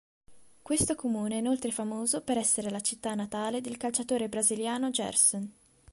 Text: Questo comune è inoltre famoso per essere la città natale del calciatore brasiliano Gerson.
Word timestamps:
Questo 0.63 0.95
comune 0.95 1.35
è 1.35 1.37
inoltre 1.37 1.69
famoso 1.71 2.21
per 2.21 2.35
essere 2.39 2.71
la 2.71 2.81
città 2.81 3.13
natale 3.13 3.61
del 3.61 3.77
calciatore 3.77 4.29
brasiliano 4.29 4.89
Gerson. 4.89 5.47